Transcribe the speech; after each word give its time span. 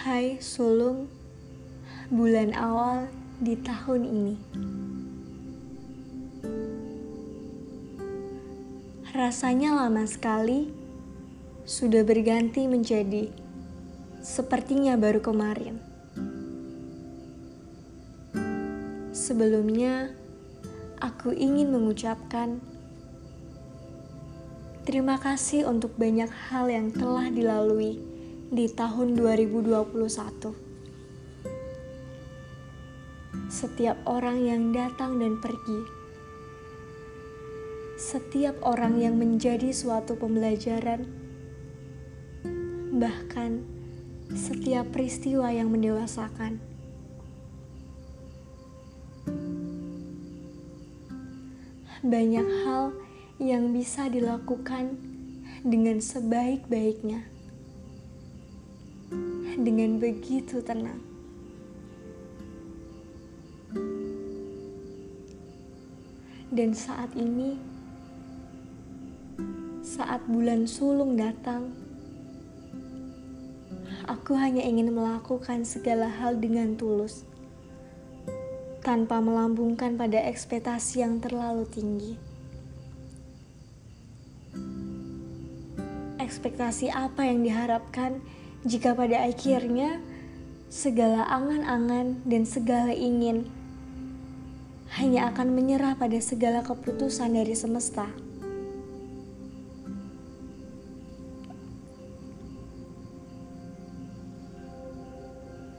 Hai 0.00 0.40
sulung, 0.40 1.12
bulan 2.08 2.56
awal 2.56 3.12
di 3.36 3.52
tahun 3.52 4.08
ini. 4.08 4.34
Rasanya 9.12 9.76
lama 9.76 10.00
sekali 10.08 10.72
sudah 11.68 12.00
berganti 12.00 12.64
menjadi 12.64 13.28
sepertinya 14.24 14.96
baru 14.96 15.20
kemarin. 15.20 15.76
Sebelumnya, 19.12 20.16
aku 20.96 21.36
ingin 21.36 21.76
mengucapkan 21.76 22.56
terima 24.88 25.20
kasih 25.20 25.68
untuk 25.68 25.92
banyak 26.00 26.32
hal 26.48 26.72
yang 26.72 26.88
telah 26.88 27.28
dilalui 27.28 28.19
di 28.50 28.66
tahun 28.66 29.14
2021. 29.14 29.94
Setiap 33.46 33.94
orang 34.10 34.42
yang 34.42 34.74
datang 34.74 35.22
dan 35.22 35.38
pergi, 35.38 35.86
setiap 37.94 38.58
orang 38.66 38.98
yang 38.98 39.14
menjadi 39.22 39.70
suatu 39.70 40.18
pembelajaran, 40.18 41.06
bahkan 42.98 43.62
setiap 44.34 44.90
peristiwa 44.90 45.54
yang 45.54 45.70
mendewasakan. 45.70 46.58
Banyak 52.02 52.48
hal 52.66 52.98
yang 53.38 53.70
bisa 53.70 54.10
dilakukan 54.10 54.98
dengan 55.62 56.02
sebaik-baiknya 56.02 57.39
dengan 59.60 60.00
begitu 60.00 60.62
tenang. 60.64 61.00
Dan 66.50 66.74
saat 66.74 67.14
ini, 67.14 67.54
saat 69.86 70.18
bulan 70.26 70.66
sulung 70.66 71.14
datang, 71.14 71.70
aku 74.10 74.34
hanya 74.34 74.66
ingin 74.66 74.90
melakukan 74.90 75.62
segala 75.62 76.10
hal 76.10 76.42
dengan 76.42 76.74
tulus, 76.74 77.22
tanpa 78.82 79.22
melambungkan 79.22 79.94
pada 79.94 80.18
ekspektasi 80.26 81.06
yang 81.06 81.22
terlalu 81.22 81.62
tinggi. 81.70 82.18
Ekspektasi 86.18 86.90
apa 86.90 87.30
yang 87.30 87.46
diharapkan? 87.46 88.18
Jika 88.60 88.92
pada 88.92 89.24
akhirnya 89.24 90.04
segala 90.68 91.24
angan-angan 91.32 92.20
dan 92.28 92.44
segala 92.44 92.92
ingin 92.92 93.48
hanya 95.00 95.32
akan 95.32 95.56
menyerah 95.56 95.96
pada 95.96 96.20
segala 96.20 96.60
keputusan 96.60 97.32
dari 97.32 97.56
semesta. 97.56 98.10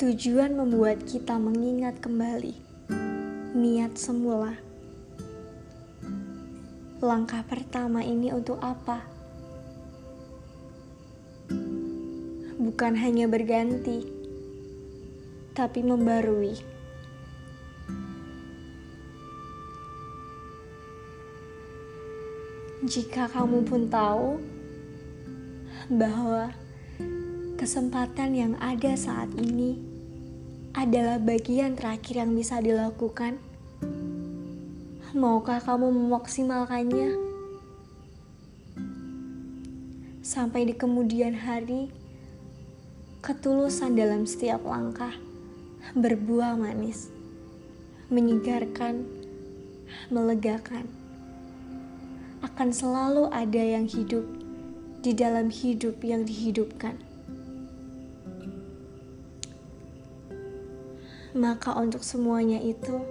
Tujuan 0.00 0.58
membuat 0.58 1.06
kita 1.06 1.38
mengingat 1.38 2.02
kembali 2.02 2.58
niat 3.54 3.94
semula. 3.94 4.58
Langkah 6.98 7.46
pertama 7.46 8.02
ini 8.02 8.34
untuk 8.34 8.58
apa? 8.58 9.11
Bukan 12.62 12.94
hanya 12.94 13.26
berganti, 13.26 14.06
tapi 15.50 15.82
membarui. 15.82 16.54
Jika 22.86 23.26
kamu 23.30 23.66
pun 23.66 23.90
tahu 23.90 24.38
bahwa 25.90 26.54
kesempatan 27.58 28.34
yang 28.34 28.54
ada 28.62 28.94
saat 28.94 29.30
ini 29.38 29.78
adalah 30.74 31.18
bagian 31.18 31.74
terakhir 31.74 32.22
yang 32.22 32.34
bisa 32.34 32.62
dilakukan, 32.62 33.42
maukah 35.14 35.58
kamu 35.58 35.94
memaksimalkannya 35.94 37.14
sampai 40.22 40.70
di 40.70 40.74
kemudian 40.74 41.34
hari? 41.38 42.01
Ketulusan 43.22 43.94
dalam 43.94 44.26
setiap 44.26 44.66
langkah 44.66 45.14
berbuah 45.94 46.58
manis, 46.58 47.06
menyegarkan, 48.10 49.06
melegakan. 50.10 50.90
Akan 52.42 52.74
selalu 52.74 53.30
ada 53.30 53.62
yang 53.62 53.86
hidup 53.86 54.26
di 55.06 55.14
dalam 55.14 55.54
hidup 55.54 56.02
yang 56.02 56.26
dihidupkan. 56.26 56.98
Maka 61.38 61.78
untuk 61.78 62.02
semuanya 62.02 62.58
itu, 62.58 63.06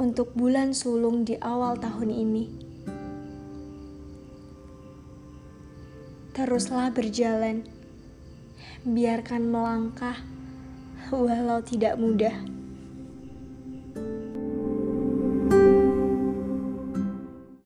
untuk 0.00 0.32
bulan 0.32 0.72
sulung 0.72 1.28
di 1.28 1.36
awal 1.36 1.76
tahun 1.76 2.16
ini, 2.16 2.65
teruslah 6.36 6.92
berjalan, 6.92 7.64
biarkan 8.84 9.48
melangkah, 9.48 10.20
walau 11.08 11.64
tidak 11.64 11.96
mudah. 11.96 12.55